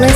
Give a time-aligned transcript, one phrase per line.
[0.00, 0.06] Hola,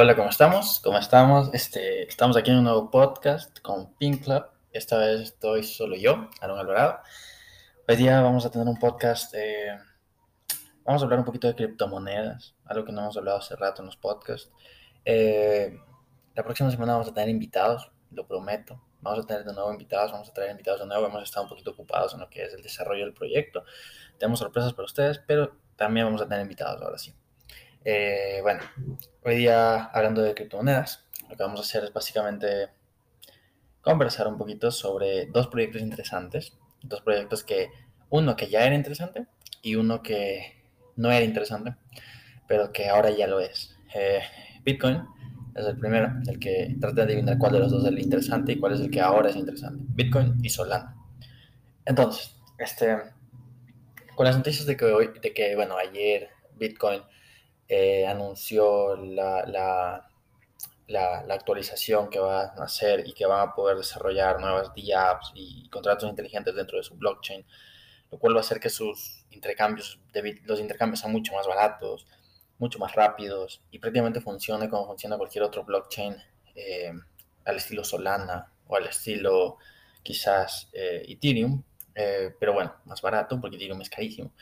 [0.00, 0.80] hola, ¿cómo estamos?
[0.84, 1.48] ¿Cómo estamos?
[1.54, 4.44] Este, estamos aquí en un nuevo podcast con Pink Club.
[4.70, 6.98] Esta vez estoy solo yo, Aaron Alvarado.
[7.88, 9.78] Hoy día vamos a tener un podcast, eh,
[10.84, 13.86] vamos a hablar un poquito de criptomonedas, algo que no hemos hablado hace rato en
[13.86, 14.50] los podcasts.
[15.06, 15.80] Eh,
[16.34, 18.80] la próxima semana vamos a tener invitados, lo prometo.
[19.02, 21.06] Vamos a tener de nuevo invitados, vamos a traer invitados de nuevo.
[21.06, 23.64] Hemos estado un poquito ocupados en lo que es el desarrollo del proyecto.
[24.18, 27.14] Tenemos sorpresas para ustedes, pero también vamos a tener invitados ahora sí.
[27.84, 28.60] Eh, bueno,
[29.24, 32.68] hoy día hablando de criptomonedas, lo que vamos a hacer es básicamente
[33.80, 36.56] conversar un poquito sobre dos proyectos interesantes.
[36.82, 37.70] Dos proyectos que,
[38.10, 39.26] uno que ya era interesante
[39.62, 40.62] y uno que
[40.96, 41.74] no era interesante,
[42.46, 43.76] pero que ahora ya lo es.
[43.94, 44.20] Eh,
[44.62, 45.06] Bitcoin
[45.54, 48.52] es el primero, el que trata de adivinar cuál de los dos es el interesante
[48.52, 49.84] y cuál es el que ahora es interesante.
[49.88, 50.96] Bitcoin y Solana.
[51.84, 52.98] Entonces, este,
[54.14, 57.02] con las noticias de que hoy, de que, bueno, ayer Bitcoin
[57.68, 64.40] eh, anunció la, la, actualización que va a hacer y que van a poder desarrollar
[64.40, 67.44] nuevas DApps y contratos inteligentes dentro de su blockchain,
[68.10, 70.00] lo cual va a hacer que sus intercambios,
[70.44, 72.06] los intercambios sean mucho más baratos,
[72.60, 76.14] mucho más rápidos y prácticamente funcione como funciona cualquier otro blockchain
[76.54, 76.92] eh,
[77.44, 79.58] al estilo Solana o al estilo
[80.02, 81.62] quizás eh, Ethereum,
[81.94, 84.32] eh, pero bueno, más barato porque Ethereum es carísimo.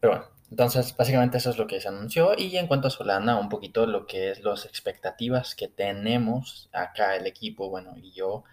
[0.00, 3.38] Pero bueno, entonces básicamente eso es lo que se anunció y en cuanto a Solana,
[3.38, 8.44] un poquito lo que es las expectativas que tenemos acá el equipo, bueno, y yo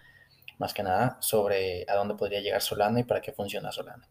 [0.57, 4.09] más que nada sobre a dónde podría llegar Solana y para qué funciona Solana.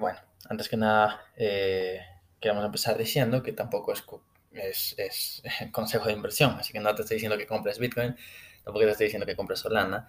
[0.00, 2.00] Bueno, antes que nada, eh,
[2.40, 4.04] queremos empezar diciendo que tampoco es,
[4.52, 5.42] es, es,
[5.72, 8.16] consejo de inversión, así que no te estoy diciendo que compres Bitcoin,
[8.64, 10.06] tampoco te estoy diciendo que compres Solana,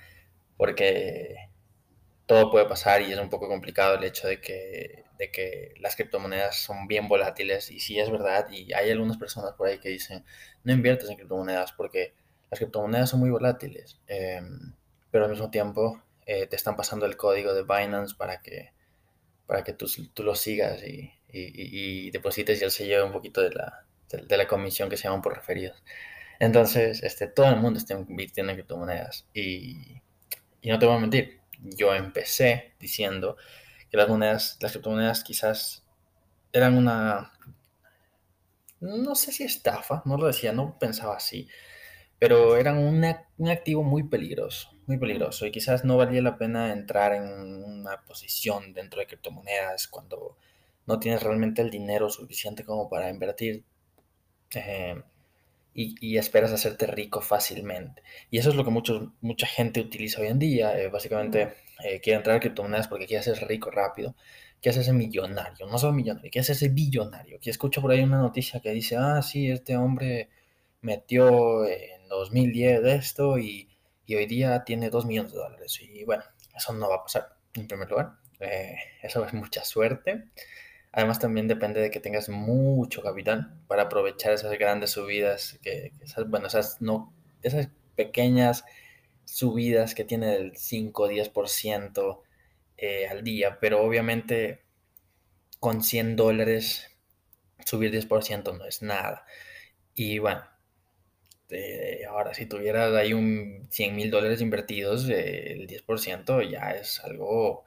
[0.57, 1.49] porque
[2.29, 5.95] todo puede pasar y es un poco complicado el hecho de que, de que las
[5.95, 7.71] criptomonedas son bien volátiles.
[7.71, 10.23] Y sí es verdad y hay algunas personas por ahí que dicen
[10.63, 12.13] no inviertes en criptomonedas porque
[12.51, 14.41] las criptomonedas son muy volátiles, eh,
[15.09, 18.73] pero al mismo tiempo eh, te están pasando el código de Binance para que,
[19.47, 23.11] para que tú, tú lo sigas y, y, y, deposites y él se lleve un
[23.11, 25.83] poquito de la, de, de la comisión que se llaman por referidos.
[26.39, 30.01] Entonces, este, todo el mundo está invirtiendo en criptomonedas y,
[30.61, 33.37] y no te voy a mentir, yo empecé diciendo
[33.89, 35.85] que las monedas, las criptomonedas quizás
[36.53, 37.31] eran una,
[38.79, 41.47] no sé si estafa, no lo decía, no pensaba así,
[42.17, 46.71] pero eran una, un activo muy peligroso, muy peligroso y quizás no valía la pena
[46.71, 50.37] entrar en una posición dentro de criptomonedas cuando
[50.89, 53.63] no tienes realmente el dinero suficiente como para invertir.
[54.55, 54.95] Eh,
[55.73, 58.01] y, y, esperas hacerte rico fácilmente.
[58.31, 60.77] Y eso es lo que muchos, mucha gente utiliza hoy en día.
[60.79, 64.15] Eh, básicamente eh, quiere entrar a criptomonedas porque quiere hacerse rico rápido,
[64.61, 67.39] quiere hacerse millonario, no solo millonario, quiere hacerse billonario.
[67.39, 70.29] Que escucho por ahí una noticia que dice, ah, sí, este hombre
[70.81, 73.69] metió en 2010 esto y,
[74.07, 75.79] y hoy día tiene 2 millones de dólares.
[75.81, 76.23] Y bueno,
[76.55, 78.13] eso no va a pasar, en primer lugar.
[78.39, 80.25] Eh, eso es mucha suerte.
[80.91, 86.29] Además también depende de que tengas mucho capital para aprovechar esas grandes subidas, que, esas,
[86.29, 87.13] bueno, esas, no,
[87.43, 88.65] esas pequeñas
[89.25, 92.21] subidas que tiene del 5 o 10%
[92.77, 94.61] eh, al día, pero obviamente
[95.59, 96.89] con 100 dólares
[97.65, 99.25] subir 10% no es nada.
[99.93, 100.43] Y bueno,
[101.49, 106.99] eh, ahora si tuvieras ahí un 100 mil dólares invertidos, eh, el 10% ya es
[107.01, 107.65] algo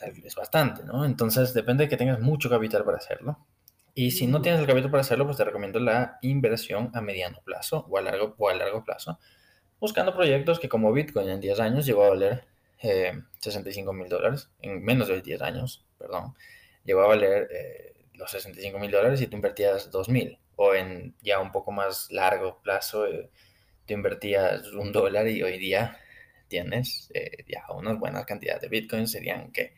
[0.00, 1.04] es bastante, ¿no?
[1.04, 3.38] Entonces depende de que tengas mucho capital para hacerlo.
[3.94, 7.40] Y si no tienes el capital para hacerlo, pues te recomiendo la inversión a mediano
[7.44, 9.18] plazo o a largo, o a largo plazo,
[9.78, 12.44] buscando proyectos que como Bitcoin en 10 años llegó a valer
[12.82, 16.34] eh, 65 mil dólares, en menos de 10 años, perdón,
[16.84, 21.14] llegó a valer eh, los 65 mil dólares y tú invertías 2 mil, o en
[21.22, 23.30] ya un poco más largo plazo, eh,
[23.86, 25.98] tú invertías un dólar y hoy día
[26.48, 29.74] tienes eh, ya una buena cantidad de bitcoins, serían que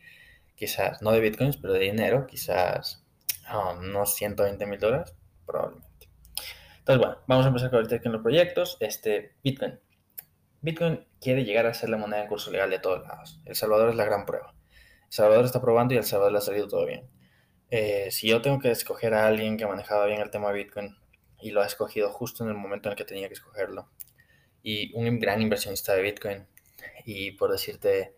[0.57, 3.05] quizás, no de bitcoins, pero de dinero, quizás
[3.53, 5.15] um, unos 120 mil dólares,
[5.45, 5.87] probablemente.
[6.79, 8.77] Entonces, bueno, vamos a empezar ahorita con los proyectos.
[8.79, 9.79] Este, Bitcoin.
[10.61, 13.41] Bitcoin quiere llegar a ser la moneda en curso legal de todos lados.
[13.45, 14.55] El Salvador es la gran prueba.
[15.05, 17.09] El Salvador está probando y El Salvador le ha salido todo bien.
[17.69, 20.95] Eh, si yo tengo que escoger a alguien que manejaba bien el tema Bitcoin
[21.41, 23.89] y lo ha escogido justo en el momento en el que tenía que escogerlo,
[24.63, 26.47] y un gran inversionista de Bitcoin,
[27.05, 28.15] y por decirte,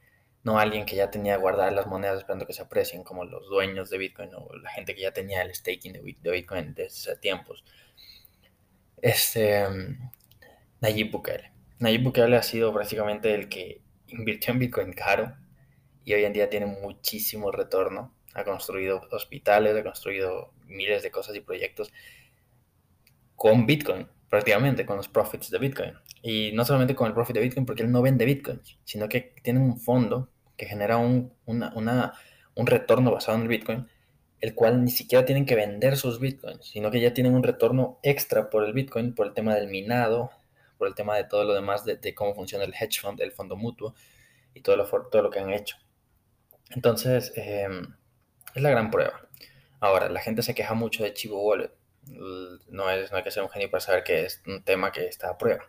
[0.49, 3.91] no alguien que ya tenía guardadas las monedas esperando que se aprecien, como los dueños
[3.91, 7.63] de Bitcoin o la gente que ya tenía el staking de Bitcoin desde hace tiempos.
[8.99, 9.63] Este,
[10.81, 11.51] Nayib Bukele.
[11.77, 15.35] Nayib Bukele ha sido prácticamente el que invirtió en Bitcoin caro
[16.03, 18.15] y hoy en día tiene muchísimo retorno.
[18.33, 21.93] Ha construido hospitales, ha construido miles de cosas y proyectos
[23.35, 25.93] con Bitcoin, prácticamente, con los profits de Bitcoin.
[26.23, 29.35] Y no solamente con el profit de Bitcoin, porque él no vende Bitcoin, sino que
[29.43, 32.13] tiene un fondo que genera un, una, una,
[32.53, 33.87] un retorno basado en el Bitcoin,
[34.41, 37.97] el cual ni siquiera tienen que vender sus Bitcoins, sino que ya tienen un retorno
[38.03, 40.31] extra por el Bitcoin, por el tema del minado,
[40.77, 43.55] por el tema de todo lo demás, de, cómo funciona el hedge fund, el fondo
[43.55, 43.95] mutuo
[44.53, 45.77] y todo lo, todo lo que han hecho.
[46.71, 47.67] Entonces, eh,
[48.53, 49.27] es la gran prueba.
[49.79, 51.71] Ahora, la gente se queja mucho de Chivo Wallet.
[52.67, 55.07] No, es, no hay que ser un genio para saber que es un tema que
[55.07, 55.63] está a prueba.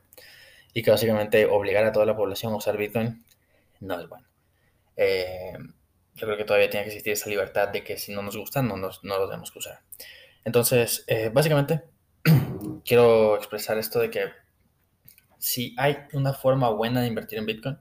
[0.74, 3.24] Y que básicamente obligar a toda la población a usar Bitcoin
[3.78, 4.29] no es bueno.
[4.96, 5.52] Eh,
[6.14, 8.62] yo creo que todavía tiene que existir esa libertad de que si no nos gusta,
[8.62, 9.80] no, nos, no lo tenemos que usar.
[10.44, 11.82] Entonces, eh, básicamente,
[12.84, 14.32] quiero expresar esto de que
[15.38, 17.78] si hay una forma buena de invertir en Bitcoin,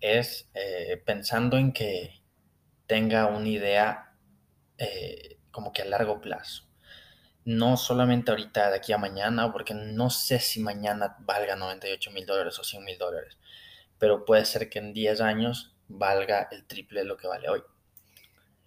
[0.00, 2.22] es eh, pensando en que
[2.86, 4.14] tenga una idea
[4.78, 6.64] eh, como que a largo plazo.
[7.44, 12.26] No solamente ahorita, de aquí a mañana, porque no sé si mañana valga 98 mil
[12.26, 13.38] dólares o 100 mil dólares,
[13.98, 17.62] pero puede ser que en 10 años valga el triple de lo que vale hoy.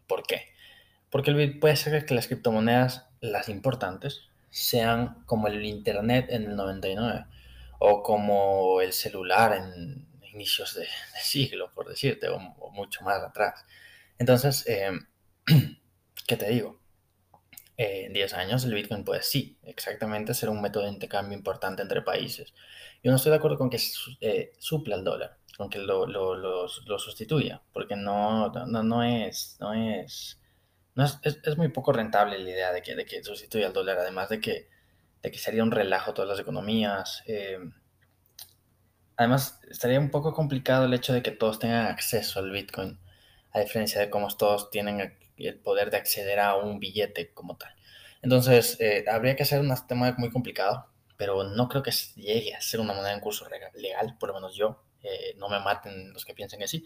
[0.08, 0.48] ¿Por qué?
[1.10, 6.56] Porque el, puede ser que las criptomonedas, las importantes, sean como el Internet en el
[6.56, 7.26] 99
[7.80, 12.40] o como el celular en inicios de, de siglo, por decirte, o,
[12.72, 13.66] mucho más atrás.
[14.18, 14.92] Entonces, eh,
[16.28, 16.80] ¿qué te digo?
[17.76, 21.82] Eh, en 10 años el Bitcoin puede sí, exactamente ser un método de intercambio importante
[21.82, 22.54] entre países.
[23.04, 23.80] Yo no estoy de acuerdo con que
[24.22, 29.04] eh, supla el dólar, con que lo, lo, lo, lo sustituya, porque no, no, no,
[29.04, 30.40] es, no, es,
[30.96, 33.74] no es, es, es, muy poco rentable la idea de que, de que sustituya el
[33.74, 34.68] dólar, además de que,
[35.22, 37.24] de que sería un relajo todas las economías.
[37.28, 37.60] Eh,
[39.16, 43.00] además, estaría un poco complicado el hecho de que todos tengan acceso al Bitcoin,
[43.52, 47.74] a diferencia de cómo todos tienen el poder de acceder a un billete como tal.
[48.24, 52.62] Entonces, eh, habría que hacer un tema muy complicado, pero no creo que llegue a
[52.62, 53.46] ser una moneda en curso
[53.76, 54.82] legal, por lo menos yo.
[55.04, 56.86] Eh, no me maten los que piensen que sí,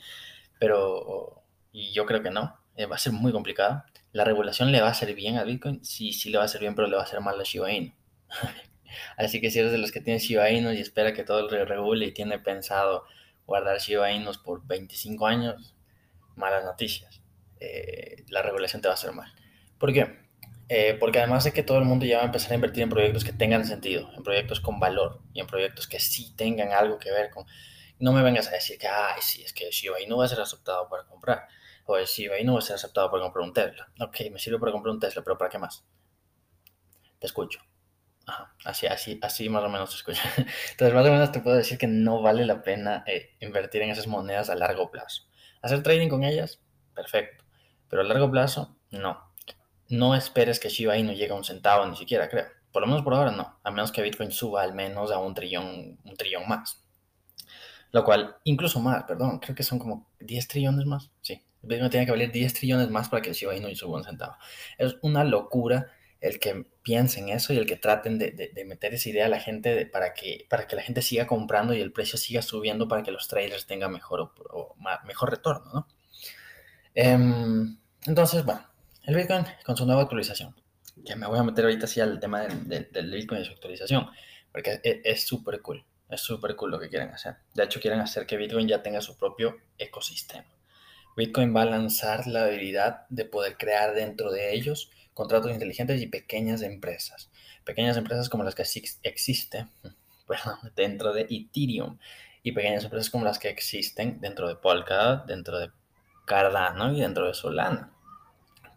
[0.60, 2.60] pero y yo creo que no.
[2.76, 3.84] Eh, va a ser muy complicado.
[4.12, 6.62] La regulación le va a hacer bien a Bitcoin, sí, sí le va a hacer
[6.62, 7.94] bien, pero le va a hacer mal a Shiba Inu.
[9.18, 11.68] Así que si eres de los que tienen Shiba Inu y espera que todo el
[11.68, 13.04] regule y tiene pensado
[13.46, 15.76] guardar Shiba Inus por 25 años,
[16.36, 17.22] malas noticias.
[17.60, 19.32] Eh, la regulación te va a hacer mal.
[19.78, 20.28] ¿Por qué?
[21.00, 23.24] Porque además de que todo el mundo ya va a empezar a invertir en proyectos
[23.24, 27.12] que tengan sentido, en proyectos con valor y en proyectos que sí tengan algo que
[27.12, 27.46] ver con...
[28.00, 30.40] No me vengas a decir que, ay, sí, es que Shiba Inu va a ser
[30.40, 31.48] aceptado para comprar.
[31.86, 33.90] O el Shiba Inu va a ser aceptado para comprar un Tesla.
[34.00, 35.84] Ok, me sirve para comprar un Tesla, pero ¿para qué más?
[37.20, 37.60] Te escucho.
[38.28, 40.22] Ajá, así, así, así más o menos te escucho.
[40.72, 43.90] Entonces, más o menos te puedo decir que no vale la pena eh, invertir en
[43.90, 45.24] esas monedas a largo plazo.
[45.62, 46.62] Hacer trading con ellas,
[46.94, 47.46] perfecto.
[47.90, 49.34] Pero a largo plazo, no.
[49.90, 52.48] No esperes que Shiba Inu llegue a un centavo, ni siquiera creo.
[52.72, 53.60] Por lo menos por ahora no.
[53.64, 56.84] A menos que Bitcoin suba al menos a un trillón, un trillón más.
[57.92, 61.12] Lo cual, incluso más, perdón, creo que son como 10 trillones más.
[61.22, 64.04] Sí, Bitcoin tiene que valer 10 trillones más para que el Shiba Inu suba un
[64.04, 64.36] centavo.
[64.78, 69.10] Es una locura el que piensen eso y el que traten de, de, meter esa
[69.10, 72.18] idea a la gente para, que, para que la gente siga comprando y el precio
[72.18, 74.76] siga subiendo para que los traders tengan mejor, o,
[75.06, 75.88] mejor retorno, ¿no?
[76.96, 77.78] Um,
[78.08, 78.66] entonces, bueno,
[79.04, 80.56] el Bitcoin con su nueva actualización,
[81.06, 84.08] que me voy a meter ahorita así al tema del, del, Bitcoin y su actualización,
[84.52, 87.38] porque es súper cool, es súper cool lo que quieren hacer.
[87.54, 90.48] De hecho, quieren hacer que Bitcoin ya tenga su propio ecosistema.
[91.16, 96.08] Bitcoin va a lanzar la habilidad de poder crear dentro de ellos contratos inteligentes y
[96.08, 97.32] pequeñas empresas.
[97.66, 98.64] Pequeñas empresas como las que
[99.02, 99.72] existen
[100.76, 101.98] dentro de Ethereum
[102.44, 105.72] y pequeñas empresas como las que existen dentro de Polkadot, dentro de
[106.26, 107.94] Cardano y dentro de Solana.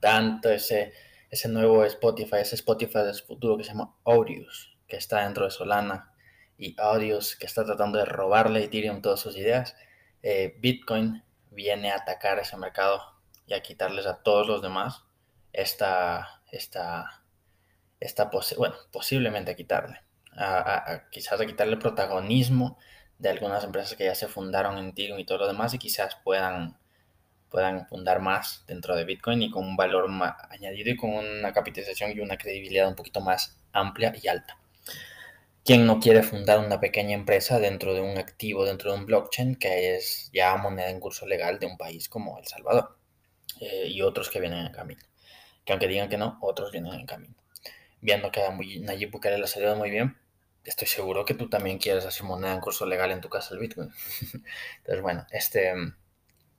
[0.00, 0.94] Tanto ese,
[1.30, 5.50] ese nuevo Spotify, ese Spotify del futuro que se llama Audius, que está dentro de
[5.50, 6.09] Solana,
[6.60, 9.74] y Audius que está tratando de robarle a Ethereum todas sus ideas,
[10.22, 13.02] eh, Bitcoin viene a atacar ese mercado
[13.46, 15.04] y a quitarles a todos los demás
[15.54, 17.24] esta, esta,
[17.98, 20.02] esta posi bueno, posiblemente a quitarle,
[20.36, 22.78] a, quizás a quitarle protagonismo
[23.18, 26.16] de algunas empresas que ya se fundaron en Ethereum y todo lo demás y quizás
[26.22, 26.78] puedan
[27.48, 30.08] puedan fundar más dentro de Bitcoin y con un valor
[30.50, 34.59] añadido y con una capitalización y una credibilidad un poquito más amplia y alta.
[35.64, 39.56] ¿Quién no quiere fundar una pequeña empresa dentro de un activo, dentro de un blockchain
[39.56, 42.96] que es ya moneda en curso legal de un país como El Salvador
[43.60, 45.02] eh, y otros que vienen en camino?
[45.64, 47.34] Que aunque digan que no, otros vienen en camino.
[48.00, 50.16] Viendo que a Nayib Bukele le ha salido muy bien,
[50.64, 53.60] estoy seguro que tú también quieres hacer moneda en curso legal en tu casa el
[53.60, 53.90] Bitcoin.
[54.78, 55.74] Entonces, bueno, este,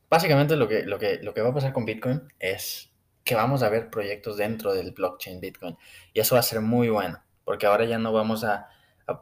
[0.10, 2.92] básicamente lo que, lo, que, lo que va a pasar con Bitcoin es
[3.24, 5.76] que vamos a ver proyectos dentro del blockchain Bitcoin.
[6.14, 8.70] Y eso va a ser muy bueno, porque ahora ya no vamos a,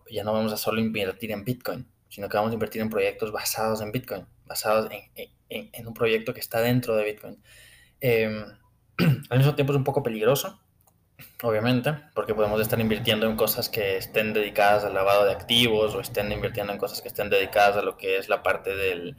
[0.09, 3.31] ya no vamos a solo invertir en Bitcoin, sino que vamos a invertir en proyectos
[3.31, 7.43] basados en Bitcoin, basados en, en, en un proyecto que está dentro de Bitcoin.
[8.01, 8.45] Eh,
[9.29, 10.59] al mismo tiempo es un poco peligroso,
[11.43, 16.01] obviamente, porque podemos estar invirtiendo en cosas que estén dedicadas al lavado de activos o
[16.01, 19.15] estén invirtiendo en cosas que estén dedicadas a lo que es la parte del,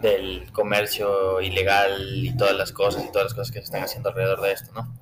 [0.00, 4.10] del comercio ilegal y todas las cosas y todas las cosas que se están haciendo
[4.10, 4.94] alrededor de esto, ¿no?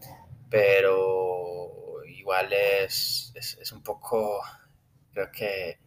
[0.50, 4.40] Pero igual es, es, es un poco,
[5.16, 5.78] creo que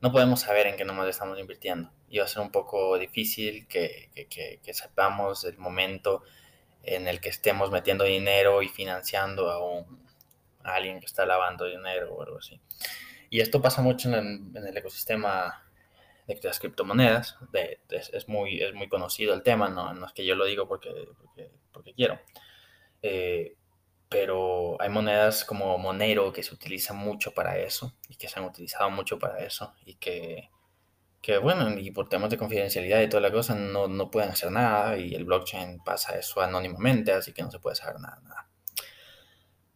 [0.00, 3.68] no podemos saber en qué nomás estamos invirtiendo y va a ser un poco difícil
[3.68, 6.22] que, que, que, que sepamos el momento
[6.82, 10.06] en el que estemos metiendo dinero y financiando a, un,
[10.64, 12.60] a alguien que está lavando dinero o algo así.
[13.28, 15.70] Y esto pasa mucho en el, en el ecosistema
[16.26, 17.36] de las criptomonedas.
[17.52, 20.46] De, es, es, muy, es muy conocido el tema, no, no es que yo lo
[20.46, 22.18] digo porque, porque, porque quiero.
[23.02, 23.54] Eh,
[24.12, 28.44] pero hay monedas como Monero que se utilizan mucho para eso y que se han
[28.44, 30.50] utilizado mucho para eso y que,
[31.20, 34.50] que bueno, y por temas de confidencialidad y toda la cosa no, no pueden hacer
[34.50, 38.20] nada y el blockchain pasa eso anónimamente, así que no se puede saber nada.
[38.22, 38.48] nada.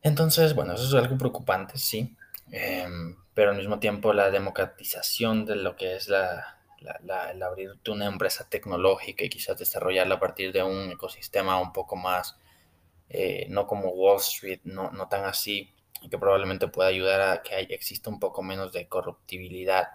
[0.03, 2.17] Entonces, bueno, eso es algo preocupante, sí.
[2.53, 2.87] Eh,
[3.35, 6.57] pero al mismo tiempo la democratización de lo que es la,
[7.03, 11.73] la, el abrirte una empresa tecnológica y quizás desarrollarla a partir de un ecosistema un
[11.73, 12.39] poco más,
[13.09, 15.73] eh, no como Wall Street, no, no tan así,
[16.11, 19.89] que probablemente pueda ayudar a que hay, exista un poco menos de corruptibilidad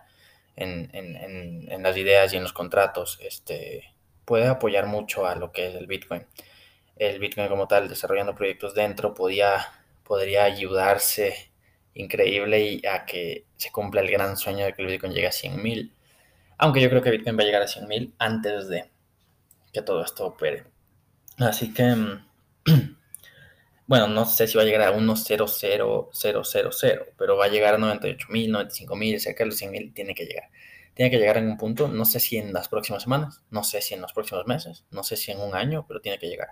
[0.55, 3.93] en, en, en, las ideas y en los contratos, este,
[4.25, 6.25] puede apoyar mucho a lo que es el Bitcoin.
[6.97, 9.65] El Bitcoin como tal, desarrollando proyectos dentro, podía,
[10.03, 11.51] podría ayudarse
[11.93, 15.31] increíble y a que se cumpla el gran sueño de que el Bitcoin llegue a
[15.31, 15.91] 100.000.
[16.57, 18.89] Aunque yo creo que Bitcoin va a llegar a 100.000 antes de
[19.73, 20.65] que todo esto opere.
[21.37, 21.95] Así que,
[23.91, 28.49] bueno, no sé si va a llegar a 1.00000, pero va a llegar a 98.000,
[28.49, 30.45] 95.000, cerca de los 100.000 tiene que llegar.
[30.93, 33.81] Tiene que llegar en un punto, no sé si en las próximas semanas, no sé
[33.81, 36.51] si en los próximos meses, no sé si en un año, pero tiene que llegar.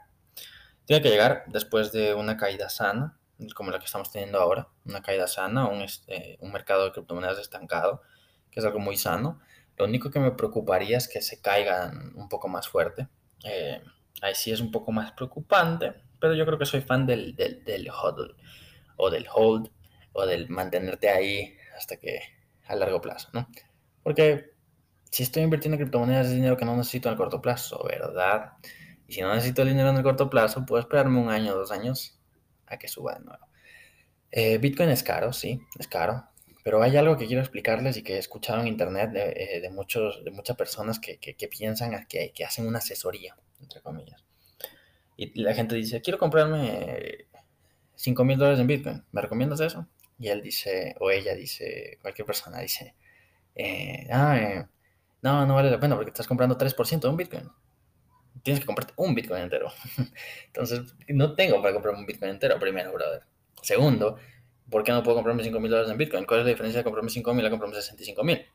[0.83, 3.17] Tiene que llegar después de una caída sana,
[3.55, 7.39] como la que estamos teniendo ahora, una caída sana, un, este, un mercado de criptomonedas
[7.39, 8.01] estancado,
[8.51, 9.39] que es algo muy sano.
[9.77, 13.07] Lo único que me preocuparía es que se caigan un poco más fuerte.
[13.45, 13.81] Eh,
[14.21, 17.63] ahí sí es un poco más preocupante, pero yo creo que soy fan del, del,
[17.63, 18.35] del hodl,
[18.97, 19.69] o del hold,
[20.13, 22.21] o del mantenerte ahí hasta que
[22.67, 23.47] a largo plazo, ¿no?
[24.03, 24.51] Porque
[25.09, 28.53] si estoy invirtiendo en criptomonedas es dinero que no necesito en el corto plazo, ¿verdad?
[29.07, 31.71] Y si no necesito el dinero en el corto plazo, puedo esperarme un año, dos
[31.71, 32.19] años
[32.67, 33.47] a que suba de nuevo.
[34.31, 36.25] Eh, Bitcoin es caro, sí, es caro,
[36.63, 40.23] pero hay algo que quiero explicarles y que he escuchado en internet de, eh, muchos,
[40.23, 44.23] de muchas personas que, que, que piensan que, que, hacen una asesoría, entre comillas.
[45.21, 47.25] Y la gente dice, quiero comprarme
[47.95, 49.85] 5 mil dólares en Bitcoin, ¿me recomiendas eso?
[50.17, 52.95] Y él dice, o ella dice, cualquier persona dice,
[53.55, 54.65] eh, ah, eh,
[55.21, 57.49] no, no vale la pena porque estás comprando 3% de un Bitcoin
[58.43, 59.71] tienes que comprarte un Bitcoin entero.
[60.47, 63.23] Entonces, no tengo para comprarme un Bitcoin entero, primero, brother.
[63.61, 64.17] Segundo,
[64.69, 66.25] ¿por qué no puedo comprarme 5 mil dólares en Bitcoin?
[66.25, 68.45] ¿Cuál es la diferencia de comprarme 5 mil a comprarme 65 mil?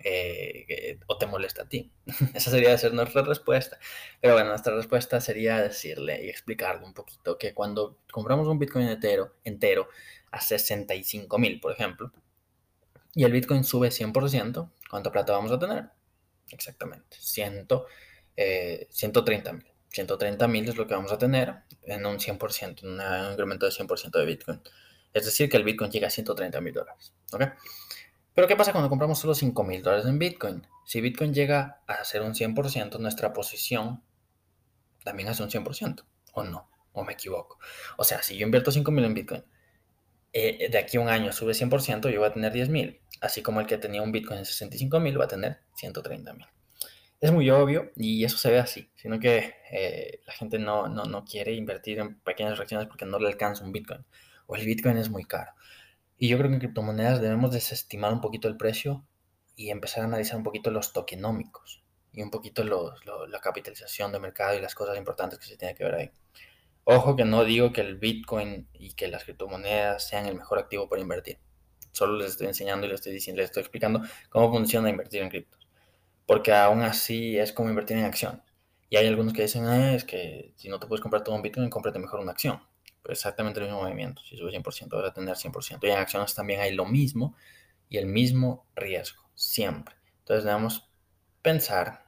[0.00, 1.90] Eh, ¿O te molesta a ti?
[2.34, 3.78] Esa sería ser nuestra respuesta.
[4.20, 8.88] Pero bueno, nuestra respuesta sería decirle y explicarle un poquito que cuando compramos un Bitcoin
[8.88, 9.88] entero, entero
[10.30, 12.12] a 65 mil, por ejemplo,
[13.14, 15.86] y el Bitcoin sube 100%, ¿cuánta plata vamos a tener?
[16.50, 17.66] Exactamente, 100
[18.36, 19.66] eh, 130 mil.
[19.90, 23.72] 130 mil es lo que vamos a tener en un 100%, en un incremento de
[23.72, 24.60] 100% de Bitcoin.
[25.12, 27.12] Es decir, que el Bitcoin llega a 130 mil dólares.
[27.32, 27.42] ¿ok?
[28.38, 30.64] Pero ¿qué pasa cuando compramos solo 5 mil dólares en Bitcoin?
[30.84, 34.04] Si Bitcoin llega a ser un 100%, nuestra posición
[35.02, 36.04] también es un 100%,
[36.34, 36.70] ¿o no?
[36.92, 37.58] ¿O me equivoco?
[37.96, 39.44] O sea, si yo invierto 5 mil en Bitcoin,
[40.32, 43.00] eh, de aquí a un año sube 100%, yo voy a tener 10 mil.
[43.20, 46.46] Así como el que tenía un Bitcoin en 65 mil va a tener 130 mil
[47.20, 51.02] es muy obvio y eso se ve así, sino que eh, la gente no, no,
[51.06, 54.06] no, quiere invertir en pequeñas fracciones porque no le alcanza un Bitcoin
[54.46, 55.50] o el Bitcoin es muy caro.
[56.18, 59.06] Y yo creo que en criptomonedas debemos desestimar un poquito el precio
[59.56, 61.82] y empezar a analizar un poquito los tokenómicos
[62.12, 65.84] y un poquito la capitalización de mercado y las cosas importantes que se tiene que
[65.84, 66.10] ver ahí.
[66.84, 70.88] Ojo que no digo que el Bitcoin y que las criptomonedas sean el mejor activo
[70.88, 71.38] para invertir.
[71.92, 75.28] Solo les estoy enseñando y les estoy diciendo, les estoy explicando cómo funciona invertir en
[75.28, 75.58] cripto
[76.28, 78.42] porque aún así es como invertir en acción.
[78.90, 81.40] Y hay algunos que dicen, ah, es que si no te puedes comprar todo un
[81.40, 82.60] Bitcoin, cómprate mejor una acción.
[83.06, 84.22] Exactamente el mismo movimiento.
[84.22, 85.78] Si sube 100%, vas a tener 100%.
[85.86, 87.36] Y en acciones también hay lo mismo.
[87.90, 89.94] y el mismo riesgo, siempre.
[90.18, 90.90] Entonces debemos
[91.40, 92.04] pensar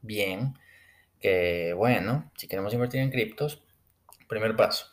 [0.00, 0.58] bien
[1.20, 3.62] que, bueno, si queremos invertir en criptos,
[4.28, 4.86] primer paso,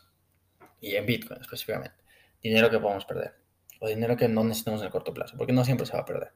[0.80, 1.96] y en Bitcoin específicamente,
[2.42, 3.34] dinero que podemos perder,
[3.80, 6.04] o dinero que no necesitamos en el corto plazo, porque no siempre se va a
[6.04, 6.32] perder.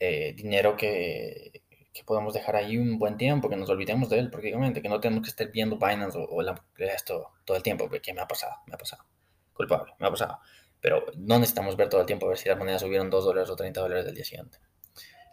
[0.00, 1.62] Eh, dinero que,
[1.94, 5.00] que, podemos dejar ahí un buen tiempo, que nos olvidemos de él prácticamente, que no
[5.00, 6.42] tenemos que estar viendo Binance o,
[6.78, 9.04] esto todo el tiempo, porque me ha pasado, me ha pasado,
[9.52, 10.38] culpable, me ha pasado.
[10.80, 13.48] Pero no necesitamos ver todo el tiempo a ver si las monedas subieron 2 dólares
[13.48, 14.58] o 30 dólares del día siguiente.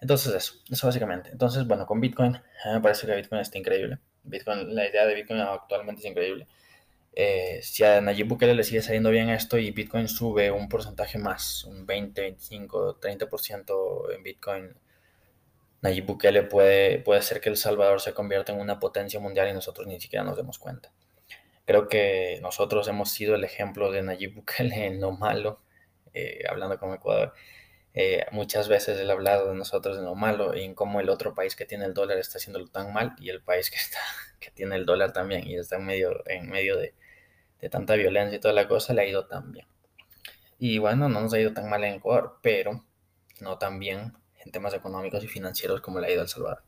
[0.01, 1.29] Entonces eso, eso básicamente.
[1.31, 3.99] Entonces, bueno, con Bitcoin, me parece que Bitcoin está increíble.
[4.23, 6.47] Bitcoin, la idea de Bitcoin actualmente es increíble.
[7.13, 11.17] Eh, si a Nayib Bukele le sigue saliendo bien esto y Bitcoin sube un porcentaje
[11.17, 14.75] más, un 20, 25, 30% en Bitcoin,
[15.81, 19.53] Nayib Bukele puede, puede ser que El Salvador se convierta en una potencia mundial y
[19.53, 20.93] nosotros ni siquiera nos demos cuenta.
[21.65, 25.61] Creo que nosotros hemos sido el ejemplo de Nayib Bukele en lo malo,
[26.13, 27.33] eh, hablando con Ecuador.
[27.93, 31.09] Eh, muchas veces él ha hablado de nosotros en lo malo y en cómo el
[31.09, 33.99] otro país que tiene el dólar está haciéndolo tan mal y el país que, está,
[34.39, 36.93] que tiene el dólar también y está en medio, en medio de,
[37.59, 39.67] de tanta violencia y toda la cosa le ha ido tan bien.
[40.59, 42.85] Y bueno, no nos ha ido tan mal en Ecuador, pero
[43.39, 44.13] no tan bien
[44.45, 46.63] en temas económicos y financieros como le ha ido El Salvador.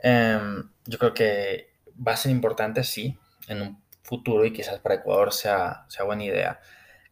[0.00, 1.74] Em, yo creo que
[2.06, 6.24] va a ser importante, sí, en un futuro y quizás para Ecuador sea, sea buena
[6.24, 6.60] idea,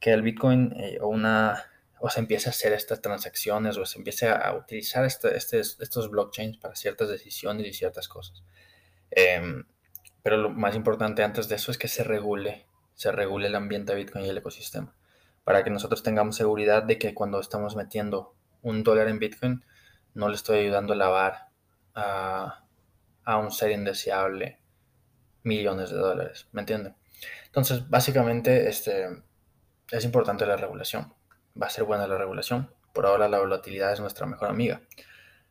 [0.01, 1.65] que el Bitcoin eh, o una
[1.99, 6.11] o se empiece a hacer estas transacciones o se empiece a, utilizar este, este, estos
[6.11, 8.45] blockchains para ciertas decisiones y ciertas cosas.
[9.11, 9.65] Em,
[10.23, 13.93] pero lo más importante antes de eso es que se regule, se regule el ambiente
[13.93, 14.95] de Bitcoin y el ecosistema,
[15.45, 19.65] para que nosotros tengamos seguridad de que cuando estamos metiendo un dólar en Bitcoin,
[20.17, 21.49] no le estoy ayudando a lavar
[21.95, 22.65] a,
[23.25, 24.61] a un ser indeseable
[25.43, 26.97] millones de dólares, ¿me entienden?
[27.45, 29.23] Entonces, básicamente, este,
[29.91, 31.15] es importante la regulación
[31.61, 32.71] va a ser buena la regulación.
[32.93, 34.81] Por ahora la volatilidad es nuestra mejor amiga,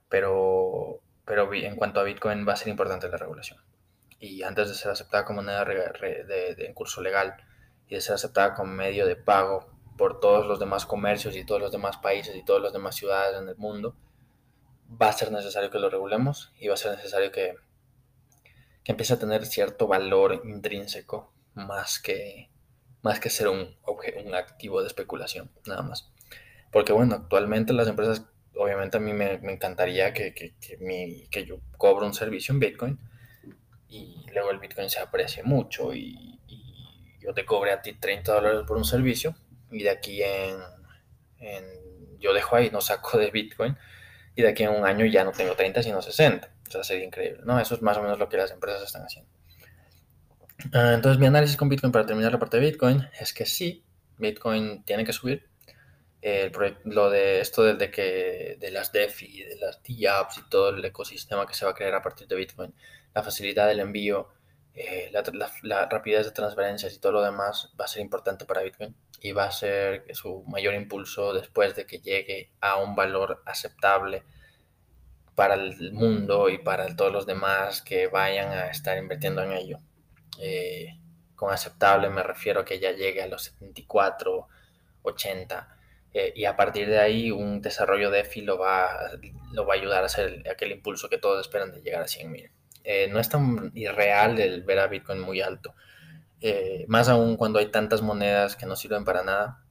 [0.09, 3.59] pero, pero en cuanto a Bitcoin va a ser importante la regulación.
[4.19, 7.35] Y antes de ser aceptada como moneda de, en curso legal
[7.87, 11.61] y de ser aceptada como medio de pago por todos los demás comercios y todos
[11.61, 13.95] los demás países y todas las demás ciudades en el mundo,
[14.89, 17.55] va a ser necesario que lo regulemos y va a ser necesario que,
[18.83, 22.49] que empiece a tener cierto valor intrínseco más que,
[23.01, 23.75] más que ser un,
[24.25, 26.11] un activo de especulación, nada más.
[26.71, 30.55] Porque bueno, actualmente las empresas, obviamente a mí me, encantaría que, que,
[31.29, 32.99] que, yo cobro un servicio en Bitcoin
[33.87, 36.31] y luego el Bitcoin se aprecie mucho y,
[37.21, 39.35] yo te cobre a ti 30 dólares por un servicio
[39.71, 40.57] y de aquí en,
[41.39, 43.75] en, yo dejo ahí, no saco de Bitcoin
[44.35, 46.49] y de aquí en un año ya no tengo 30 sino 60.
[46.67, 47.59] O sea, sería increíble, ¿no?
[47.59, 49.29] Eso es más o menos lo que las empresas están haciendo.
[50.73, 53.83] Ah, entonces, mi análisis con Bitcoin para terminar la parte de Bitcoin es que sí,
[54.17, 55.47] Bitcoin tiene que subir.
[56.85, 61.45] lo de esto de, que de las DeFi, de las DApps y todo el ecosistema
[61.45, 62.73] que se va a crear a partir de Bitcoin,
[63.13, 64.29] la facilidad del envío,
[64.75, 65.09] eh,
[65.63, 69.31] la, rapidez de transferencias y todo lo demás va a ser importante para Bitcoin y
[69.31, 74.23] va a ser su mayor impulso después de que llegue a un valor aceptable
[75.33, 79.79] para el mundo y para todos los demás que vayan a estar invirtiendo en ello.
[80.39, 80.99] Eh,
[81.35, 84.47] con aceptable me refiero a que ya llegue a los 74,
[85.03, 85.77] 80.
[86.13, 88.89] Eh, y a partir de ahí un desarrollo de EFI lo va,
[89.53, 92.51] lo va a ayudar a hacer aquel impulso que todos esperan de llegar a 100.000.
[92.85, 95.75] Eh, no es tan irreal el ver a Bitcoin muy alto.
[96.87, 99.63] más aún cuando hay tantas monedas que no sirven para nada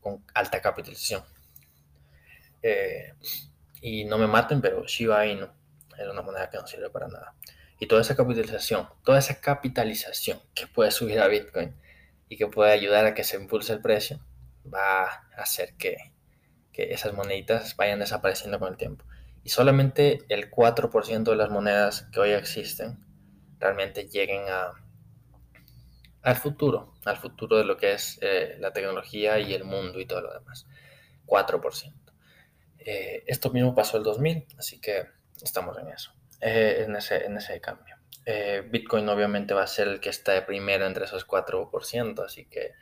[0.00, 1.22] con alta capitalización.
[3.80, 5.48] y no me maten, pero Shiba Inu
[5.98, 7.34] es una moneda que no sirve para nada.
[7.78, 11.74] Y toda esa capitalización, toda esa capitalización que puede subir a Bitcoin
[12.28, 14.20] y que puede ayudar a que se impulse el precio,
[14.72, 15.96] va a hacer que,
[16.72, 19.04] esas moneditas vayan desapareciendo con el tiempo.
[19.44, 23.04] Y solamente el 4% de las monedas que hoy existen
[23.60, 24.72] realmente lleguen a,
[26.22, 30.06] al futuro, al futuro de lo que es eh, la tecnología y el mundo y
[30.06, 30.66] todo lo demás.
[31.26, 31.92] 4%.
[32.78, 35.06] Eh, esto mismo pasó el 2000, así que
[35.42, 36.12] estamos en eso.
[36.40, 37.96] Eh, en, ese, en ese cambio.
[38.26, 42.46] Eh, Bitcoin obviamente va a ser el que está de primero entre esos 4%, así
[42.46, 42.72] que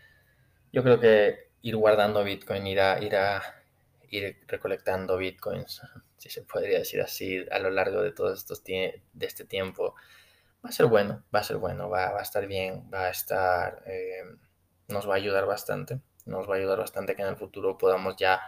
[0.72, 3.40] yo creo que ir guardando Bitcoin, ir, a, ir, a,
[4.09, 5.81] ir recolectando Bitcoins,
[6.23, 9.97] si se podría decir así, a lo largo de todo estos de este tiempo,
[10.65, 13.11] va a ser bueno, va a ser bueno, va, va a estar bien, va a
[13.11, 14.23] estar, eh,
[14.87, 18.15] nos va a ayudar bastante, nos va a ayudar bastante que en el futuro podamos
[18.17, 18.41] ya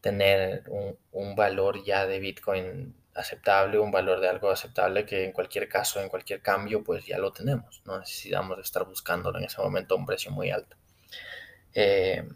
[0.00, 5.32] tener un, un valor ya de Bitcoin aceptable, un valor de algo aceptable que en
[5.32, 7.82] cualquier caso, en cualquier cambio, pues ya lo tenemos.
[7.84, 10.76] No necesitamos estar buscándolo en ese momento a un precio muy alto.
[11.72, 12.28] Eh,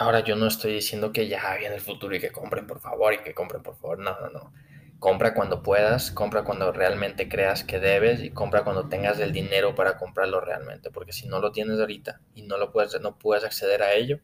[0.00, 3.12] Ahora yo no estoy diciendo que ya viene el futuro y que compren por favor
[3.12, 3.98] y que compren por favor.
[3.98, 4.54] No, no, no.
[4.98, 9.74] Compra cuando puedas, compra cuando realmente creas que debes y compra cuando tengas el dinero
[9.74, 10.90] para comprarlo realmente.
[10.90, 14.20] Porque si no lo tienes ahorita y no lo puedes, no puedes acceder a ello,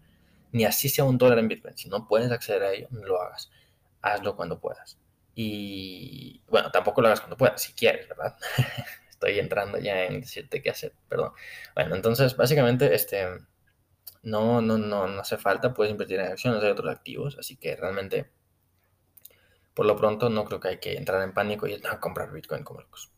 [0.51, 3.21] ni así sea un dólar en Bitcoin, si no puedes acceder a ello, no lo
[3.21, 3.51] hagas.
[4.01, 4.99] Hazlo cuando puedas.
[5.35, 8.35] Y bueno, tampoco lo hagas cuando puedas, si quieres, ¿verdad?
[9.11, 11.33] Estoy entrando ya en decirte qué hacer, perdón.
[11.75, 13.27] Bueno, entonces básicamente este
[14.27, 17.77] no, no, no, no hace falta, puedes invertir en acciones, hay otros activos, así que
[17.77, 18.29] realmente,
[19.73, 22.65] por lo pronto, no creo que hay que entrar en pánico y no, comprar Bitcoin
[22.65, 23.13] como locos.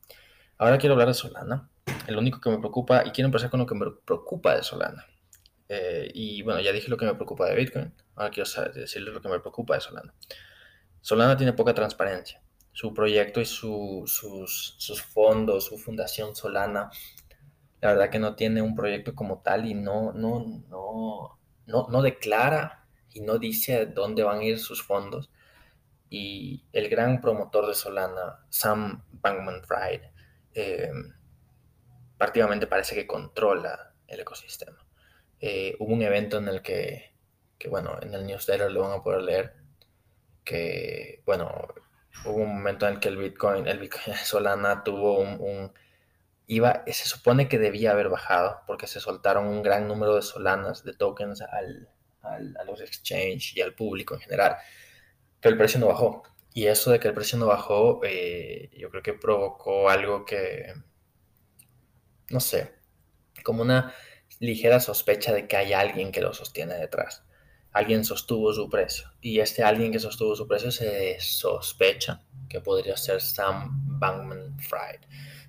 [0.58, 1.70] Ahora quiero hablar de Solana.
[2.06, 5.06] El único que me preocupa, y quiero empezar con lo que me preocupa de Solana.
[5.70, 7.94] Eh, y bueno, ya dije lo que me preocupa de Bitcoin.
[8.14, 10.14] Ahora quiero decirles lo que me preocupa de Solana.
[11.00, 12.42] Solana tiene poca transparencia.
[12.72, 16.90] Su proyecto y sus, sus fondos, su fundación Solana
[17.80, 22.02] la verdad que no tiene un proyecto como tal y no, no, no, no, no
[22.02, 25.30] declara y no dice dónde van a ir sus fondos.
[26.10, 30.00] Y el gran promotor de Solana, Sam Bankman-Fried,
[30.54, 30.90] eh,
[32.16, 34.84] prácticamente parece que controla el ecosistema.
[35.40, 37.14] Eh, hubo un evento en el que,
[37.58, 39.54] que, bueno, en el newsletter lo van a poder leer,
[40.42, 41.68] que, bueno,
[42.24, 45.72] hubo un momento en el que el Bitcoin, el Bitcoin Solana tuvo un
[46.48, 50.82] iba, se supone que debía haber bajado porque se soltaron un gran número de solanas,
[50.82, 51.88] de tokens al,
[52.22, 54.56] a los exchanges y al público en general.
[55.40, 56.22] Pero el precio no bajó.
[56.54, 60.72] Y eso de que el precio no bajó, eh, yo creo que provocó algo que,
[62.30, 62.74] no sé,
[63.44, 63.94] como una
[64.40, 67.24] ligera sospecha de que hay alguien que lo sostiene detrás.
[67.72, 69.12] Alguien sostuvo su precio.
[69.20, 75.00] Y este alguien que sostuvo su precio se sospecha que podría ser Sam Bankman Fried.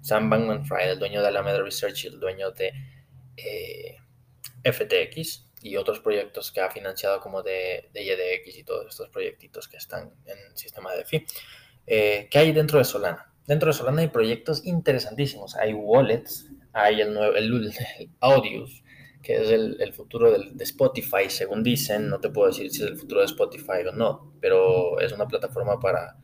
[0.02, 2.72] Sam Bankman Fried, el dueño de Alameda Research y el dueño de
[3.38, 3.98] eh,
[4.64, 9.68] FTX y otros proyectos que ha financiado como de, de YDX y todos estos proyectitos
[9.68, 11.26] que están en el sistema de DeFi.
[11.86, 13.34] Eh, ¿Qué hay dentro de Solana?
[13.46, 15.56] Dentro de Solana hay proyectos interesantísimos.
[15.56, 17.74] Hay wallets, hay el, nuevo, el,
[18.20, 18.84] Audius,
[19.24, 22.10] que es el, futuro de Spotify, según dicen.
[22.10, 25.28] No te puedo decir si es el futuro de Spotify o no, pero es una
[25.28, 26.16] plataforma para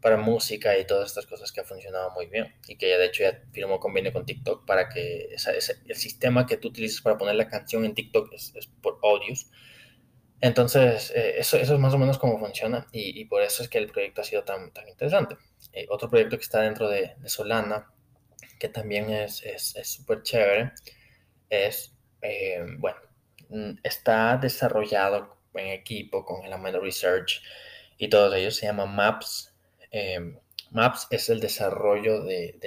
[0.00, 3.06] para música y todas estas cosas que ha funcionado muy bien y que ya de
[3.06, 7.18] hecho ya firmó convenio con TikTok para que esa, el sistema que tú utilizas para
[7.18, 9.50] poner la canción en TikTok es, por audios.
[10.40, 13.68] Entonces, eh, eso, eso, es más o menos cómo funciona y, y, por eso es
[13.68, 15.36] que el proyecto ha sido tan, tan interesante.
[15.72, 17.92] Eh, otro proyecto que está dentro de, de Solana,
[18.58, 19.42] que también es
[19.84, 20.72] súper es, chévere,
[21.50, 22.98] es, eh, bueno,
[23.50, 27.42] mm, está desarrollado en equipo con el Alameda Research
[27.98, 29.49] y todos ellos, se llama Maps
[29.90, 30.38] Em,
[30.70, 32.58] Maps es el desarrollo de,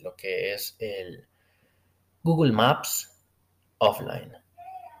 [0.00, 1.26] lo que es el
[2.22, 3.24] Google Maps
[3.78, 4.32] offline.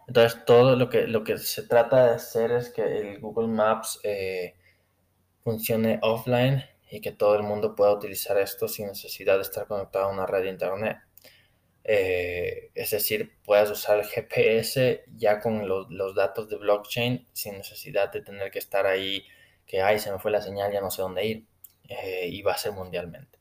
[0.06, 4.00] Entonces, todo lo que, lo que se trata de hacer es que el Google Maps
[4.04, 4.54] eh,
[5.42, 10.06] funcione offline y que todo el mundo pueda utilizar esto sin necesidad de estar conectado
[10.06, 10.98] a una red de internet.
[11.84, 17.56] Eh, es decir, puedas usar el GPS ya con los, los, datos de blockchain sin
[17.58, 19.24] necesidad de tener que estar ahí
[19.68, 21.46] que, ay, se me fue la señal, ya no sé dónde ir,
[21.88, 23.38] eh, y va a ser mundialmente.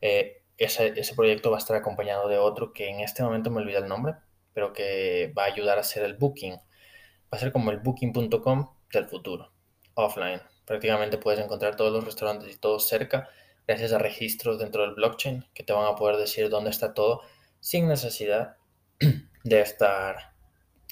[0.00, 3.62] Eh, ese, ese, proyecto va a estar acompañado de otro que en este momento me
[3.62, 4.14] olvida el nombre,
[4.52, 6.54] pero que va a ayudar a hacer el booking.
[6.54, 9.52] Va a ser como el booking.com del futuro,
[9.94, 10.40] offline.
[10.66, 13.28] Prácticamente puedes encontrar todos los restaurantes y todo cerca
[13.66, 17.22] gracias a registros dentro del blockchain que te van a poder decir dónde está todo
[17.60, 18.56] sin necesidad
[19.44, 20.34] de estar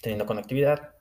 [0.01, 0.95] teniendo conectividad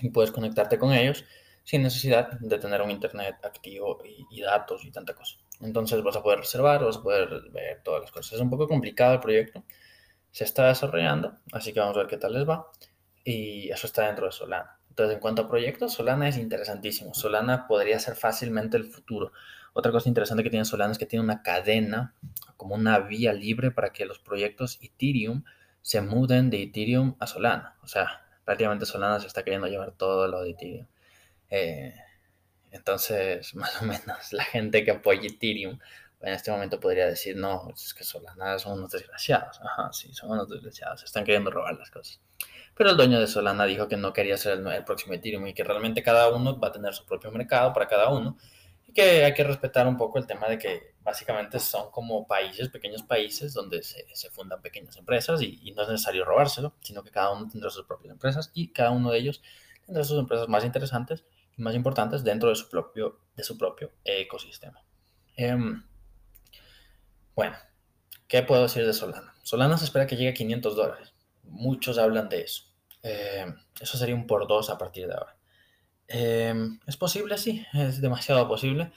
[0.00, 1.24] y puedes conectarte con ellos
[1.64, 5.36] sin necesidad de tener un internet activo y, datos y tanta cosa.
[5.60, 8.34] Entonces vas a poder reservar, vas a poder ver todas las cosas.
[8.34, 9.64] Es un poco complicado el proyecto,
[10.30, 12.66] se está desarrollando, así que vamos a ver qué tal les va.
[13.24, 14.78] Y eso está dentro de Solana.
[14.88, 17.14] Entonces, en cuanto a proyectos, Solana es interesantísimo.
[17.14, 19.32] Solana podría ser fácilmente el futuro.
[19.72, 22.14] Otra cosa interesante que tiene Solana es que tiene una cadena,
[22.56, 25.44] como una vía libre para que los proyectos Ethereum
[25.82, 27.76] se muden de Ethereum a Solana.
[27.82, 30.86] O sea, prácticamente Solana se está queriendo llevar todo lo de Ethereum.
[31.50, 31.94] Eh,
[32.70, 35.78] entonces, más o menos, la gente que apoya Ethereum
[36.22, 39.58] en este momento podría decir, no, es que Solana son unos desgraciados.
[39.62, 42.20] Ajá, sí, son unos desgraciados, están queriendo robar las cosas.
[42.74, 45.64] Pero el dueño de Solana dijo que no quería ser el, próximo Ethereum y que
[45.64, 48.36] realmente cada uno va a tener su propio mercado para cada uno
[48.86, 52.68] y que hay que respetar un poco el tema de que básicamente son como países,
[52.68, 57.02] pequeños países donde se, se fundan pequeñas empresas y, y, no es necesario robárselo, sino
[57.02, 59.42] que cada uno tendrá sus propias empresas y cada uno de ellos
[59.86, 61.24] tendrá sus empresas más interesantes
[61.56, 64.82] más importantes dentro de su propio, de su propio ecosistema.
[65.36, 65.82] Em,
[67.34, 67.56] bueno,
[68.28, 69.34] ¿qué puedo decir de Solana?
[69.42, 71.14] Solana se espera que llegue a 500 dólares.
[71.44, 72.64] Muchos hablan de eso.
[73.02, 75.36] Em, eso sería un por dos a partir de ahora.
[76.08, 78.92] Em, es posible, sí, es demasiado posible.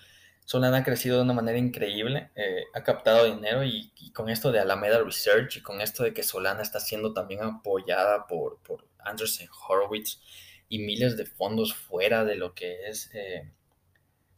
[0.46, 4.60] Solana ha crecido de una manera increíble, eh, ha captado dinero y, con esto de
[4.60, 9.48] Alameda Research y con esto de que Solana está siendo también apoyada por, por Anderson
[9.68, 10.20] Horowitz
[10.70, 13.52] y miles de fondos fuera de lo que es eh,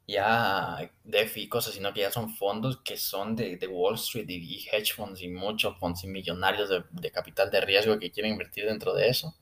[0.07, 4.29] ya DeFi y cosas, sino que ya son fondos que son de, de Wall Street
[4.29, 8.33] y, hedge funds y muchos fondos y millonarios de, de capital de riesgo que quieren
[8.33, 9.35] invertir dentro de eso.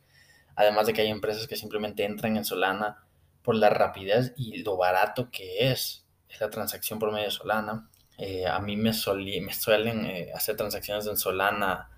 [0.55, 3.03] Además de que hay empresas que simplemente entran en Solana
[3.41, 6.05] por la rapidez y lo barato que es
[6.39, 7.89] la transacción por medio de Solana.
[8.17, 11.89] Eh, a mí me, me suelen eh, hacer transacciones en Solana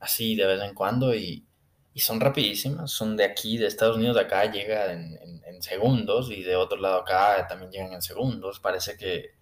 [0.00, 1.46] así de vez en cuando y,
[1.94, 2.90] y, son rapidísimas.
[2.90, 6.78] Son de aquí, de Estados Unidos, de acá llega en, en, segundos y de otro
[6.78, 8.60] lado acá también llegan en segundos.
[8.60, 9.34] Parece que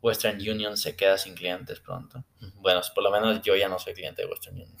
[0.00, 2.24] Western Union se queda sin clientes pronto.
[2.54, 4.76] Bueno, por lo menos yo ya no soy cliente de Western Union.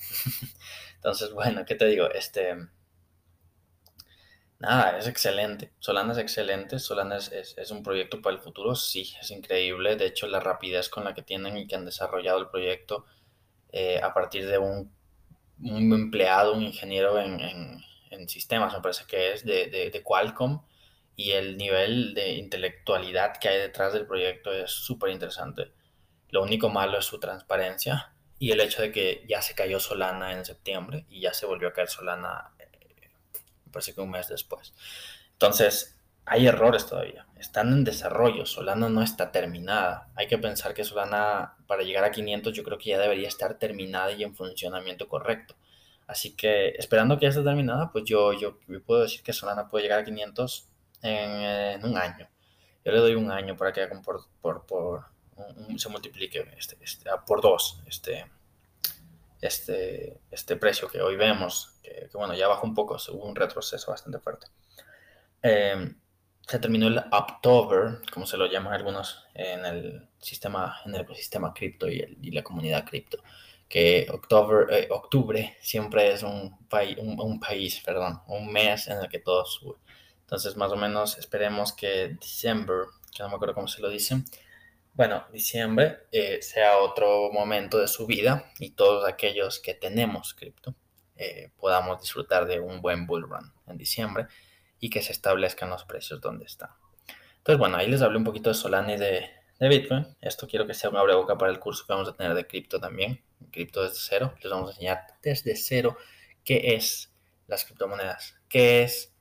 [0.94, 2.08] Entonces, bueno, ¿qué te digo?
[2.10, 2.56] Este
[4.60, 5.72] Nada, es excelente.
[5.78, 6.78] Solana es excelente.
[6.80, 8.74] Solana es, un proyecto para el futuro.
[8.74, 9.96] Sí, es increíble.
[9.96, 13.04] De hecho, la rapidez con la que tienen y que han desarrollado el proyecto
[13.70, 14.92] eh, a partir de un,
[15.62, 17.84] empleado, un ingeniero en,
[18.28, 20.62] sistemas, me parece que es, de, de, Qualcomm.
[21.16, 25.72] Y el nivel de intelectualidad que hay detrás del proyecto es súper interesante.
[26.30, 30.32] Lo único malo es su transparencia y el hecho de que ya se cayó Solana
[30.32, 32.52] en septiembre y ya se volvió a caer Solana
[33.70, 34.74] parece que un mes después.
[35.32, 35.97] Entonces,
[36.28, 37.26] hay errores todavía.
[37.36, 38.46] Están en desarrollo.
[38.46, 40.10] Solana no está terminada.
[40.14, 43.58] Hay que pensar que Solana, para llegar a 500, yo creo que ya debería estar
[43.58, 45.56] terminada y en funcionamiento correcto.
[46.06, 49.84] Así que, esperando que ya esté terminada, pues yo, yo, puedo decir que Solana puede
[49.84, 50.68] llegar a 500
[51.02, 52.28] en, un año.
[52.84, 55.04] Yo le doy un año para que por, por, por
[55.76, 58.26] se multiplique este, este, por dos este,
[59.40, 63.90] este, este precio que hoy vemos, que, bueno, ya bajó un poco, hubo un retroceso
[63.90, 64.46] bastante fuerte.
[65.42, 65.94] Em,
[66.48, 71.52] se terminó el October, como se lo llaman algunos en el sistema, en el ecosistema
[71.52, 72.00] cripto y,
[72.32, 73.18] la comunidad cripto,
[73.68, 78.98] que octubre, eh, octubre siempre es un, país un, un, país, perdón, un mes en
[78.98, 79.76] el que todo sube.
[80.20, 84.24] Entonces, más o menos esperemos que December, que no me acuerdo cómo se lo dicen,
[84.94, 90.74] bueno, diciembre eh, sea otro momento de su vida y todos aquellos que tenemos cripto
[91.16, 94.26] eh, podamos disfrutar de un buen bull run en diciembre
[94.80, 96.70] y que se establezcan los precios donde están.
[97.38, 100.06] Entonces, bueno, ahí les hablé un poquito de Solana y de, Bitcoin.
[100.20, 102.78] Esto quiero que sea una boca para el curso que vamos a tener de cripto
[102.78, 103.22] también.
[103.50, 104.34] Cripto desde cero.
[104.42, 105.96] Les vamos a enseñar desde cero
[106.44, 107.12] qué es
[107.46, 109.14] las criptomonedas, qué es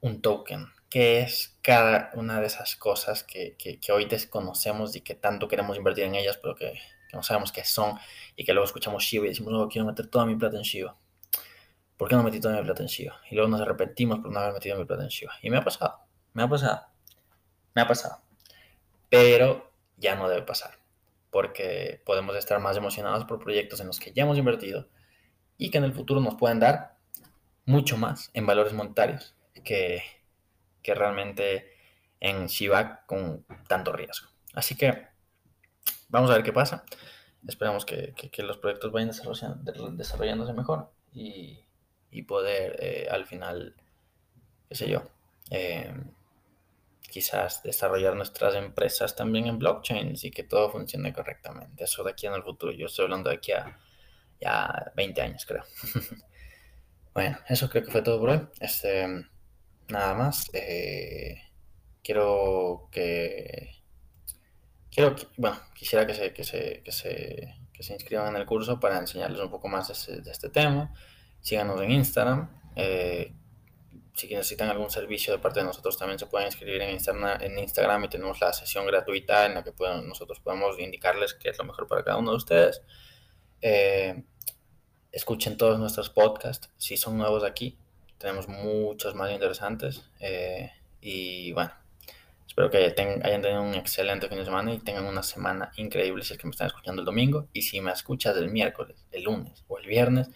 [0.00, 3.56] un token, qué es cada una de esas cosas que,
[3.92, 6.78] hoy desconocemos y que tanto queremos invertir en ellas, pero que,
[7.12, 7.98] no sabemos qué son
[8.36, 10.96] y que luego escuchamos Shiba y decimos, no, quiero meter toda mi plata en Shiba.
[11.98, 13.20] ¿Por qué no metí toda mi plata en Shiba?
[13.30, 15.34] Y luego nos arrepentimos por no haber metido mi plata en Shiba.
[15.42, 15.98] Y me ha pasado,
[16.32, 16.86] me ha pasado,
[17.74, 18.22] me ha pasado.
[19.10, 20.78] Pero ya no debe pasar,
[21.30, 24.88] porque podemos estar más emocionados por proyectos en los que ya hemos invertido
[25.58, 26.96] y que en el futuro nos pueden dar
[27.66, 30.02] mucho más en valores monetarios que
[30.88, 31.70] que realmente
[32.18, 34.28] en Shiba con tanto riesgo.
[34.54, 35.08] Así que
[36.08, 36.84] vamos a ver qué pasa.
[37.46, 39.10] Esperamos que, los proyectos vayan
[39.96, 41.60] desarrollándose mejor y,
[42.26, 43.74] poder eh, al final,
[44.68, 45.02] qué sé yo,
[45.50, 45.92] eh,
[47.10, 51.84] quizás desarrollar nuestras empresas también en blockchain y que todo funcione correctamente.
[51.84, 52.72] Eso de aquí en el futuro.
[52.72, 53.78] Yo estoy hablando de aquí a
[54.40, 55.64] ya 20 años, creo.
[57.14, 58.48] bueno, eso creo que fue todo por hoy.
[58.60, 59.06] Este,
[59.88, 60.48] nada más.
[60.52, 61.42] Eh,
[62.02, 63.74] quiero que.
[64.90, 68.80] Quiero bueno, quisiera que se, que se, que se, que se inscriban en el curso
[68.80, 70.92] para enseñarles un poco más de, este tema.
[71.40, 72.48] Síganos en Instagram.
[72.76, 73.32] Eh,
[74.14, 77.58] si necesitan algún servicio de parte de nosotros, también se pueden inscribir en Instagram, en
[77.58, 79.72] Instagram y tenemos la sesión gratuita en la que
[80.02, 82.82] nosotros podemos indicarles qué es lo mejor para cada uno de ustedes.
[83.62, 84.24] Eh,
[85.12, 86.68] escuchen todos nuestros podcasts.
[86.76, 87.78] Si son nuevos aquí,
[88.18, 90.10] tenemos muchos más interesantes.
[90.20, 91.72] Eh, y bueno,
[92.46, 96.32] espero que hayan tenido un excelente fin de semana y tengan una semana increíble si
[96.32, 97.48] es que me están escuchando el domingo.
[97.52, 100.28] Y si me escuchas el miércoles, el lunes o el viernes,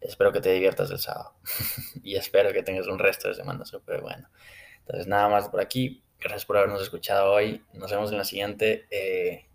[0.00, 1.34] espero que te diviertas el sábado.
[2.02, 4.28] y espero que tengas un resto de semana súper bueno.
[4.80, 6.02] Entonces, nada más por aquí.
[6.18, 7.64] Gracias por habernos escuchado hoy.
[7.72, 8.86] Nos vemos en la siguiente.
[8.90, 9.46] Eh,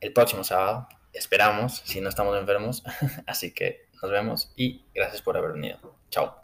[0.00, 0.88] el próximo sábado.
[1.12, 2.82] Esperamos, si no estamos enfermos.
[3.26, 5.78] Así que nos vemos y gracias por haber venido.
[6.10, 6.43] Chao.